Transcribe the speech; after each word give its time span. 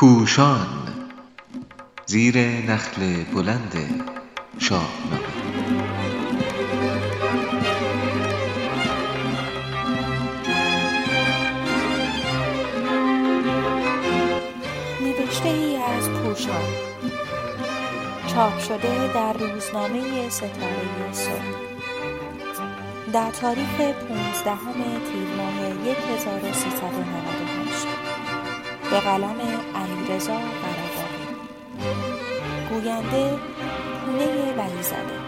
پوشان. 0.00 0.66
زیر 2.06 2.38
نخل 2.38 3.24
بلند 3.24 4.04
شاهنامه 4.58 5.20
نوشته 15.00 15.48
ای 15.48 15.76
از 15.76 16.10
پوشان. 16.10 16.64
چاپ 18.26 18.58
شده 18.58 19.12
در 19.14 19.32
روزنامه 19.32 20.28
ستاره 20.28 21.12
صبح. 21.12 21.42
در 23.12 23.30
تاریخ 23.30 23.80
15 23.80 24.56
تیر 25.12 25.28
ماه 25.36 25.54
1398 25.54 27.59
به 28.90 29.00
قلم 29.00 29.40
علیرضا 29.74 30.36
قره‌باغی 30.36 31.26
گوینده 32.70 33.38
پونه 34.06 34.52
ولیزاده 34.52 35.20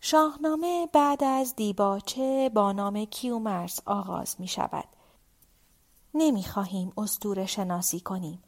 شاهنامه 0.00 0.88
بعد 0.92 1.24
از 1.24 1.56
دیباچه 1.56 2.50
با 2.54 2.72
نام 2.72 3.04
کیومرس 3.04 3.80
آغاز 3.86 4.36
می 4.38 4.48
شود. 4.48 4.84
نمی 6.14 6.44
خواهیم 6.44 6.92
استور 6.96 7.46
شناسی 7.46 8.00
کنیم. 8.00 8.42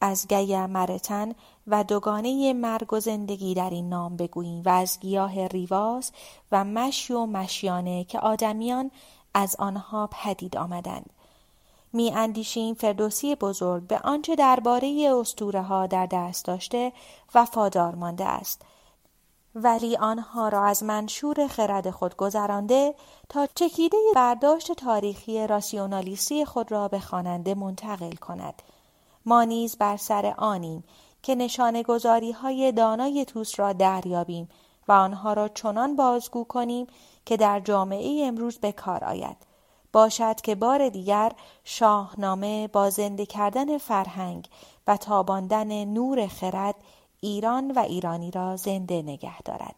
از 0.00 0.28
گی 0.28 0.66
مرتن 0.66 1.34
و 1.66 1.84
دوگانه 1.84 2.52
مرگ 2.52 2.92
و 2.92 3.00
زندگی 3.00 3.54
در 3.54 3.70
این 3.70 3.88
نام 3.88 4.16
بگوییم 4.16 4.62
و 4.64 4.68
از 4.68 5.00
گیاه 5.00 5.46
ریواز 5.46 6.12
و 6.52 6.64
مشی 6.64 7.12
و 7.12 7.26
مشیانه 7.26 8.04
که 8.04 8.18
آدمیان 8.18 8.90
از 9.34 9.56
آنها 9.58 10.08
پدید 10.12 10.56
آمدند. 10.56 11.10
می 11.92 12.10
اندیشیم 12.10 12.74
فردوسی 12.74 13.34
بزرگ 13.34 13.86
به 13.86 13.98
آنچه 13.98 14.36
درباره 14.36 15.14
اسطوره 15.20 15.62
ها 15.62 15.86
در 15.86 16.06
دست 16.06 16.44
داشته 16.44 16.92
وفادار 17.34 17.94
مانده 17.94 18.24
است. 18.24 18.62
ولی 19.54 19.96
آنها 19.96 20.48
را 20.48 20.64
از 20.64 20.82
منشور 20.82 21.46
خرد 21.46 21.90
خود 21.90 22.16
گذرانده 22.16 22.94
تا 23.28 23.48
چکیده 23.54 23.96
برداشت 24.14 24.72
تاریخی 24.72 25.46
راسیونالیستی 25.46 26.44
خود 26.44 26.72
را 26.72 26.88
به 26.88 27.00
خواننده 27.00 27.54
منتقل 27.54 28.12
کند. 28.12 28.62
ما 29.28 29.44
نیز 29.44 29.76
بر 29.76 29.96
سر 29.96 30.34
آنیم 30.38 30.84
که 31.22 31.34
نشانه 31.34 31.82
گذاری 31.82 32.32
های 32.32 32.72
دانای 32.72 33.24
توس 33.24 33.60
را 33.60 33.72
دریابیم 33.72 34.48
و 34.88 34.92
آنها 34.92 35.32
را 35.32 35.48
چنان 35.48 35.96
بازگو 35.96 36.44
کنیم 36.44 36.86
که 37.26 37.36
در 37.36 37.60
جامعه 37.60 38.26
امروز 38.26 38.58
به 38.58 38.72
کار 38.72 39.04
آید. 39.04 39.36
باشد 39.92 40.40
که 40.40 40.54
بار 40.54 40.88
دیگر 40.88 41.32
شاهنامه 41.64 42.68
با 42.68 42.90
زنده 42.90 43.26
کردن 43.26 43.78
فرهنگ 43.78 44.48
و 44.86 44.96
تاباندن 44.96 45.84
نور 45.84 46.26
خرد 46.26 46.74
ایران 47.20 47.70
و 47.70 47.78
ایرانی 47.78 48.30
را 48.30 48.56
زنده 48.56 49.02
نگه 49.02 49.42
دارد. 49.42 49.74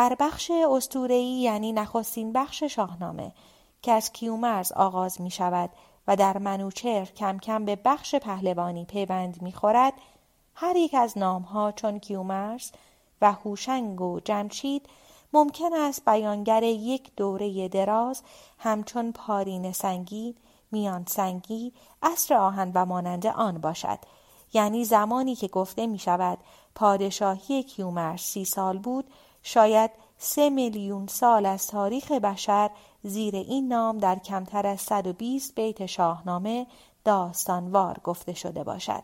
در 0.00 0.16
بخش 0.18 0.50
استورهی 0.50 1.40
یعنی 1.40 1.72
نخستین 1.72 2.32
بخش 2.32 2.62
شاهنامه 2.62 3.32
که 3.82 3.92
از 3.92 4.12
کیومرز 4.12 4.72
آغاز 4.72 5.20
می 5.20 5.30
شود 5.30 5.70
و 6.06 6.16
در 6.16 6.38
منوچهر 6.38 7.04
کم 7.04 7.38
کم 7.38 7.64
به 7.64 7.76
بخش 7.76 8.14
پهلوانی 8.14 8.84
پیوند 8.84 9.42
می 9.42 9.52
خورد 9.52 9.92
هر 10.54 10.76
یک 10.76 10.94
از 10.94 11.18
نامها 11.18 11.72
چون 11.72 11.98
کیومرز 11.98 12.70
و 13.22 13.32
هوشنگ 13.32 14.00
و 14.00 14.20
جمشید 14.20 14.86
ممکن 15.32 15.74
است 15.74 16.04
بیانگر 16.04 16.62
یک 16.62 17.10
دوره 17.16 17.68
دراز 17.68 18.22
همچون 18.58 19.12
پارین 19.12 19.72
سنگی، 19.72 20.34
میان 20.72 21.04
سنگی، 21.08 21.72
اصر 22.02 22.34
آهن 22.34 22.72
و 22.74 22.86
مانند 22.86 23.26
آن 23.26 23.58
باشد. 23.58 23.98
یعنی 24.52 24.84
زمانی 24.84 25.34
که 25.34 25.48
گفته 25.48 25.86
می 25.86 25.98
شود 25.98 26.38
پادشاهی 26.74 27.62
کیومرز 27.62 28.20
سی 28.20 28.44
سال 28.44 28.78
بود 28.78 29.04
شاید 29.42 29.90
سه 30.18 30.50
میلیون 30.50 31.06
سال 31.06 31.46
از 31.46 31.66
تاریخ 31.66 32.12
بشر 32.12 32.70
زیر 33.02 33.36
این 33.36 33.68
نام 33.68 33.98
در 33.98 34.18
کمتر 34.18 34.66
از 34.66 34.80
120 34.80 35.54
بیت 35.54 35.86
شاهنامه 35.86 36.66
داستانوار 37.04 37.98
گفته 38.04 38.34
شده 38.34 38.64
باشد. 38.64 39.02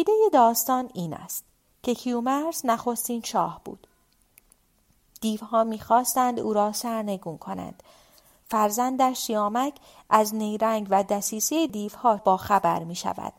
چکیده 0.00 0.12
داستان 0.32 0.90
این 0.94 1.14
است 1.14 1.44
که 1.82 1.94
کیومرس 1.94 2.64
نخستین 2.64 3.22
شاه 3.22 3.60
بود. 3.64 3.86
دیوها 5.20 5.64
می‌خواستند 5.64 6.40
او 6.40 6.52
را 6.52 6.72
سرنگون 6.72 7.38
کنند. 7.38 7.82
فرزندش 8.48 9.18
سیامک 9.18 9.74
از 10.10 10.34
نیرنگ 10.34 10.86
و 10.90 11.02
دسیسه 11.02 11.66
دیوها 11.66 12.16
با 12.16 12.36
خبر 12.36 12.84
می 12.84 12.94
شود. 12.94 13.32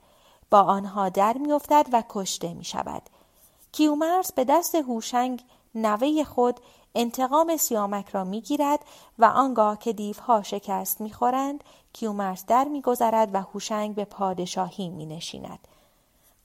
با 0.50 0.62
آنها 0.62 1.10
در 1.10 1.38
می 1.38 1.52
افتد 1.52 1.86
و 1.92 2.04
کشته 2.10 2.54
می 2.54 2.64
شود. 2.64 3.02
کیومرس 3.72 4.32
به 4.32 4.44
دست 4.44 4.76
هوشنگ 4.76 5.44
نوه 5.76 6.24
خود 6.24 6.60
انتقام 6.96 7.58
سیامک 7.58 8.10
را 8.10 8.24
می 8.24 8.42
گیرد 8.42 8.80
و 9.20 9.26
آنگاه 9.26 9.80
که 9.80 9.94
دیوها 9.94 10.44
شکست 10.44 11.02
می 11.02 11.14
خورند 11.14 11.64
کیومرس 11.94 12.46
در 12.46 12.64
می 12.64 12.82
گذرد 12.82 13.30
و 13.36 13.42
هوشنگ 13.42 13.96
به 13.96 14.06
پادشاهی 14.06 14.90
می 14.90 15.06
نشیند. 15.06 15.68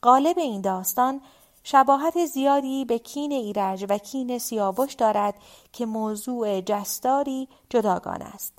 قالب 0.03 0.39
این 0.39 0.61
داستان 0.61 1.21
شباهت 1.65 2.27
زیادی 2.27 2.85
به 2.85 2.99
کین 2.99 3.33
ایرج 3.33 3.87
و 3.89 3.99
کین 3.99 4.39
سیاوش 4.39 4.95
دارد 4.95 5.35
که 5.73 5.87
موضوع 5.87 6.61
جستاری 6.61 7.49
جداگان 7.71 8.23
است. 8.23 8.59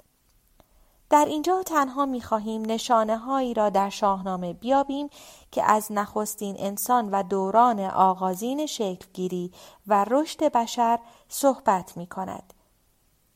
در 1.09 1.25
اینجا 1.25 1.63
تنها 1.63 2.05
می‌خواهیم 2.05 2.61
نشانه 2.61 3.17
هایی 3.17 3.53
را 3.53 3.69
در 3.69 3.89
شاهنامه 3.89 4.53
بیابیم 4.53 5.09
که 5.51 5.63
از 5.63 5.91
نخستین 5.91 6.55
انسان 6.59 7.09
و 7.11 7.23
دوران 7.23 7.79
آغازین 7.79 8.65
شکلگیری 8.65 9.51
و 9.87 10.05
رشد 10.09 10.43
بشر 10.43 10.99
صحبت 11.29 11.97
می 11.97 12.07
کند. 12.07 12.53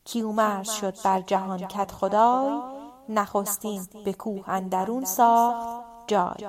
کیومرز 0.04 0.70
شد 0.70 1.02
بر 1.04 1.20
جهان 1.20 1.66
کت 1.66 1.92
خدای 1.92 2.60
نخستین 3.08 3.88
به 4.04 4.12
کوه 4.12 4.48
اندرون 4.48 5.04
ساخت 5.04 5.82
جای 6.06 6.48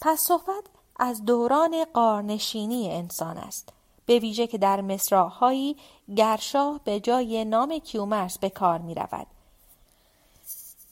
پس 0.00 0.20
صحبت 0.20 0.64
از 0.96 1.24
دوران 1.24 1.84
قارنشینی 1.84 2.90
انسان 2.90 3.36
است. 3.36 3.68
به 4.06 4.18
ویژه 4.18 4.46
که 4.46 4.58
در 4.58 4.80
مصراهایی 4.80 5.76
گرشاه 6.16 6.80
به 6.84 7.00
جای 7.00 7.44
نام 7.44 7.78
کیومرس 7.78 8.38
به 8.38 8.50
کار 8.50 8.78
می 8.78 8.94
رود. 8.94 9.26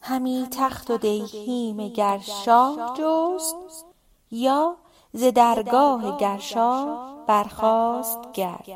همی 0.01 0.49
تخت 0.51 0.91
و 0.91 0.99
دیهیم 0.99 1.89
گرشاه 1.89 2.95
جست 2.99 3.85
یا 4.31 4.77
ز 5.13 5.25
درگاه 5.25 6.19
گرشاه 6.19 7.17
برخاست 7.27 8.33
گرد. 8.33 8.69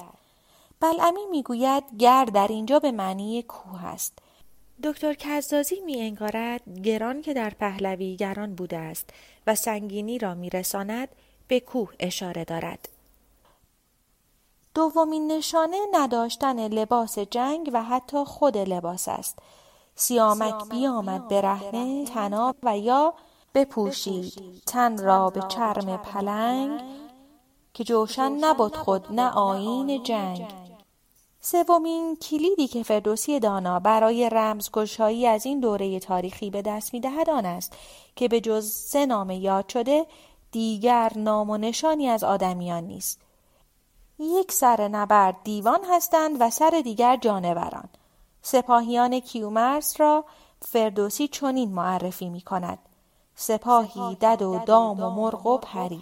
بلعمی 0.80 1.26
می‌گوید 1.30 1.84
گرد 1.98 2.32
در 2.32 2.48
اینجا 2.48 2.78
به 2.78 2.92
معنی 2.92 3.42
کوه 3.42 3.84
است. 3.84 4.18
دکتر 4.82 5.14
کزازی 5.14 5.80
می 5.80 6.00
انگارد 6.00 6.80
گران 6.82 7.22
که 7.22 7.34
در 7.34 7.50
پهلوی 7.50 8.16
گران 8.16 8.54
بوده 8.54 8.78
است 8.78 9.10
و 9.46 9.54
سنگینی 9.54 10.18
را 10.18 10.34
میرساند 10.34 11.08
به 11.48 11.60
کوه 11.60 11.92
اشاره 12.00 12.44
دارد. 12.44 12.88
دومین 14.74 15.32
نشانه 15.32 15.76
نداشتن 15.92 16.68
لباس 16.68 17.18
جنگ 17.18 17.70
و 17.72 17.82
حتی 17.82 18.24
خود 18.24 18.56
لباس 18.56 19.08
است. 19.08 19.38
سیامک 19.94 20.68
بیامد 20.70 21.28
برهنه 21.28 22.04
تناب 22.04 22.56
و 22.62 22.78
یا 22.78 23.14
بپوشید 23.54 24.62
تن 24.66 24.98
را 24.98 25.30
به 25.30 25.42
چرم 25.48 25.96
پلنگ 25.96 26.80
که 27.74 27.84
جوشن 27.84 28.32
نبود 28.32 28.76
خود 28.76 29.12
نه 29.12 29.30
آین 29.30 30.02
جنگ 30.02 30.71
سومین 31.44 32.16
کلیدی 32.16 32.68
که 32.68 32.82
فردوسی 32.82 33.40
دانا 33.40 33.80
برای 33.80 34.28
رمزگشایی 34.32 35.26
از 35.26 35.46
این 35.46 35.60
دوره 35.60 35.98
تاریخی 35.98 36.50
به 36.50 36.62
دست 36.62 36.94
می‌دهد 36.94 37.30
آن 37.30 37.46
است 37.46 37.76
که 38.16 38.28
به 38.28 38.40
جز 38.40 38.70
سه 38.70 39.06
نام 39.06 39.30
یاد 39.30 39.68
شده 39.68 40.06
دیگر 40.52 41.12
نام 41.16 41.50
و 41.50 41.56
نشانی 41.56 42.08
از 42.08 42.24
آدمیان 42.24 42.84
نیست. 42.84 43.20
یک 44.18 44.52
سر 44.52 44.88
نبرد 44.88 45.36
دیوان 45.44 45.80
هستند 45.90 46.36
و 46.40 46.50
سر 46.50 46.80
دیگر 46.84 47.16
جانوران. 47.16 47.88
سپاهیان 48.42 49.20
کیومرس 49.20 50.00
را 50.00 50.24
فردوسی 50.62 51.28
چنین 51.28 51.72
معرفی 51.72 52.28
می 52.28 52.40
کند 52.40 52.78
سپاهی 53.34 54.14
دد 54.14 54.42
و 54.42 54.58
دام 54.58 55.02
و 55.02 55.10
مرغ 55.10 55.46
و 55.46 55.58
پری. 55.58 56.00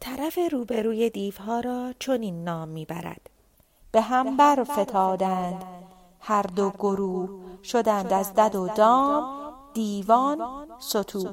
طرف 0.00 0.38
روبروی 0.52 1.10
دیوها 1.10 1.60
را 1.60 1.92
چنین 1.98 2.44
نام 2.44 2.68
می‌برد. 2.68 3.31
به 3.92 4.00
هم 4.00 4.36
بر 4.36 4.64
فتادند 4.64 5.64
هر 6.20 6.42
دو 6.42 6.70
گروه 6.70 7.28
شدند 7.62 8.12
از 8.12 8.34
دد 8.34 8.54
و 8.54 8.68
دام 8.68 9.52
دیوان 9.74 10.66
ستو 10.78 11.32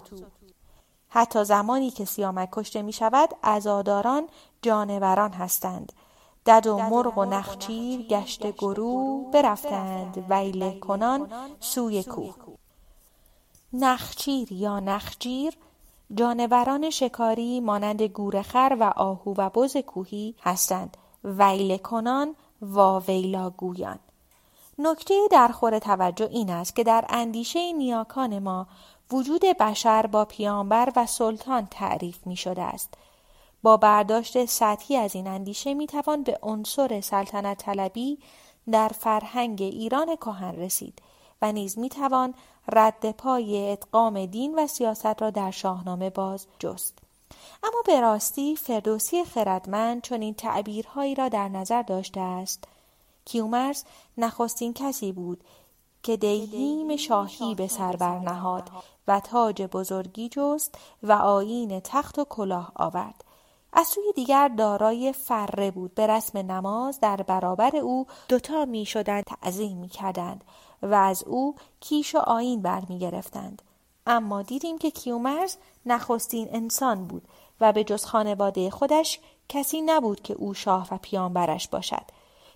حتی 1.09 1.43
زمانی 1.43 1.89
که 1.89 2.05
سیامک 2.05 2.49
کشته 2.51 2.81
می 2.81 2.93
شود 2.93 3.29
ازاداران 3.43 4.27
جانوران 4.61 5.31
هستند. 5.31 5.93
دد 6.45 6.67
و 6.67 6.77
مرغ 6.77 7.17
و 7.17 7.25
نخچیر 7.25 8.01
گشت 8.01 8.51
گروه 8.51 9.31
برفتند. 9.31 10.25
ویله 10.29 10.79
کنان 10.79 11.31
سوی 11.59 12.03
کوه. 12.03 12.35
نخچیر 13.73 14.53
یا 14.53 14.79
نخجیر 14.79 15.57
جانوران 16.13 16.89
شکاری 16.89 17.59
مانند 17.59 18.01
گورخر 18.01 18.77
و 18.79 18.83
آهو 18.83 19.33
و 19.37 19.49
بز 19.49 19.77
کوهی 19.77 20.35
هستند. 20.41 20.97
ویله 21.23 21.77
کنان 21.77 22.35
واویلا 22.61 23.49
گویان 23.49 23.99
نکته 24.79 25.27
در 25.31 25.47
خور 25.47 25.79
توجه 25.79 26.29
این 26.31 26.49
است 26.49 26.75
که 26.75 26.83
در 26.83 27.05
اندیشه 27.09 27.73
نیاکان 27.73 28.39
ما 28.39 28.67
وجود 29.11 29.41
بشر 29.59 30.05
با 30.05 30.25
پیامبر 30.25 30.91
و 30.95 31.05
سلطان 31.05 31.67
تعریف 31.71 32.27
می 32.27 32.35
شده 32.35 32.61
است. 32.61 32.93
با 33.63 33.77
برداشت 33.77 34.45
سطحی 34.45 34.95
از 34.95 35.15
این 35.15 35.27
اندیشه 35.27 35.73
می 35.73 35.87
توان 35.87 36.23
به 36.23 36.39
عنصر 36.41 37.01
سلطنت 37.01 37.57
طلبی 37.57 38.19
در 38.71 38.87
فرهنگ 38.87 39.61
ایران 39.61 40.15
کهن 40.15 40.55
رسید 40.55 41.01
و 41.41 41.51
نیز 41.51 41.79
می 41.79 41.89
توان 41.89 42.33
رد 42.71 43.11
پای 43.11 43.71
ادغام 43.71 44.25
دین 44.25 44.59
و 44.59 44.67
سیاست 44.67 45.21
را 45.21 45.29
در 45.29 45.51
شاهنامه 45.51 46.09
باز 46.09 46.47
جست. 46.59 46.97
اما 47.63 47.81
به 47.85 48.01
راستی 48.01 48.55
فردوسی 48.55 49.23
خردمند 49.23 50.07
این 50.11 50.33
تعبیرهایی 50.33 51.15
را 51.15 51.29
در 51.29 51.49
نظر 51.49 51.81
داشته 51.81 52.19
است. 52.19 52.63
کیومرس 53.25 53.83
نخستین 54.17 54.73
کسی 54.73 55.11
بود 55.11 55.43
که 56.03 56.17
دیهیم 56.17 56.95
شاهی 56.95 57.55
به 57.55 57.67
سر 57.67 57.95
برنهاد 57.95 58.69
و 59.07 59.19
تاج 59.19 59.61
بزرگی 59.61 60.29
جست 60.29 60.75
و 61.03 61.11
آیین 61.11 61.79
تخت 61.79 62.19
و 62.19 62.25
کلاه 62.25 62.71
آورد. 62.75 63.23
از 63.73 63.87
سوی 63.87 64.13
دیگر 64.15 64.47
دارای 64.47 65.13
فره 65.13 65.71
بود. 65.71 65.95
به 65.95 66.07
رسم 66.07 66.37
نماز 66.37 66.99
در 66.99 67.15
برابر 67.15 67.75
او 67.75 68.07
دوتا 68.27 68.65
می 68.65 68.85
شدند 68.85 69.23
تعظیم 69.23 69.77
می 69.77 69.89
کردند 69.89 70.43
و 70.81 70.95
از 70.95 71.23
او 71.23 71.55
کیش 71.79 72.15
و 72.15 72.17
آین 72.17 72.61
برمی 72.61 72.99
گرفتند. 72.99 73.61
اما 74.07 74.41
دیدیم 74.41 74.77
که 74.77 74.91
کیومرز 74.91 75.55
نخستین 75.85 76.47
انسان 76.51 77.07
بود 77.07 77.27
و 77.61 77.73
به 77.73 77.83
جز 77.83 78.05
خانواده 78.05 78.69
خودش 78.69 79.19
کسی 79.49 79.81
نبود 79.81 80.21
که 80.21 80.33
او 80.33 80.53
شاه 80.53 80.87
و 80.91 80.97
پیانبرش 81.01 81.67
باشد. 81.67 82.05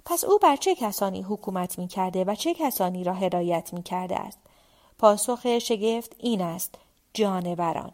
پس 0.06 0.24
او 0.24 0.38
بر 0.38 0.56
چه 0.56 0.76
کسانی 0.76 1.22
حکومت 1.22 1.80
می 1.80 1.88
کرده 1.88 2.24
و 2.24 2.36
چه 2.36 2.54
کسانی 2.54 3.04
را 3.04 3.14
هدایت 3.14 3.74
می 3.74 3.84
کرده 3.84 4.16
است؟ 4.16 4.40
پاسخ 5.00 5.60
شگفت 5.60 6.16
این 6.18 6.42
است 6.42 6.76
جانوران 7.14 7.92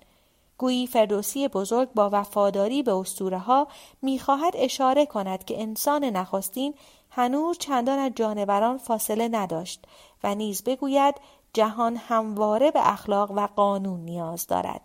گویی 0.60 0.88
فردوسی 0.88 1.48
بزرگ 1.48 1.90
با 1.94 2.10
وفاداری 2.14 2.84
به 2.84 2.94
اسطوره 2.94 3.38
ها 3.38 3.68
می‌خواهد 4.02 4.54
اشاره 4.56 5.06
کند 5.06 5.46
که 5.46 5.62
انسان 5.62 6.04
نخستین 6.04 6.74
هنوز 7.10 7.58
چندان 7.58 8.00
از 8.00 8.12
جانوران 8.16 8.78
فاصله 8.78 9.30
نداشت 9.32 9.86
و 10.24 10.36
نیز 10.36 10.64
بگوید 10.64 11.16
جهان 11.54 11.96
همواره 11.98 12.72
به 12.72 12.92
اخلاق 12.92 13.32
و 13.32 13.48
قانون 13.56 14.00
نیاز 14.00 14.48
دارد. 14.48 14.82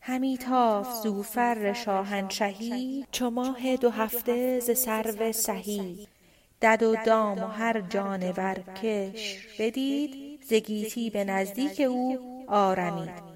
همی 0.00 0.38
تاف 0.38 1.02
زو 1.02 1.22
فر 1.22 1.72
شاهنشهی 1.72 3.06
چو 3.10 3.30
ماه 3.30 3.76
دو 3.76 3.90
هفته 3.90 4.60
ز 4.60 4.78
سرو 4.78 5.32
سهی. 5.32 6.08
دد 6.62 6.82
و 6.82 6.96
دام 7.06 7.38
و 7.38 7.46
هر 7.46 7.80
جانور 7.80 8.54
کش 8.82 9.46
بدید 9.58 10.42
ز 10.42 10.52
گیتی 10.52 11.10
به 11.10 11.24
نزدیک 11.24 11.80
او 11.80 12.18
آرمید. 12.48 13.33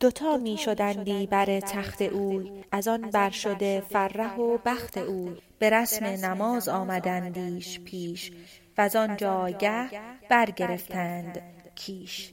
دوتا 0.00 0.36
می 0.36 0.58
شدندی 0.58 1.26
بر 1.26 1.60
تخت 1.60 2.02
اوی 2.02 2.64
از 2.72 2.88
آن 2.88 3.00
بر 3.00 3.30
شده 3.30 3.82
فرح 3.90 4.36
و 4.36 4.58
بخت 4.64 4.98
اوی 4.98 5.36
به 5.58 5.70
رسم 5.70 6.04
نماز 6.04 6.68
آمدندیش 6.68 7.80
پیش. 7.80 8.32
و 8.76 8.96
آن 8.96 9.16
جایگه 9.16 9.88
برگرفتند 10.30 11.42
کیش. 11.74 12.32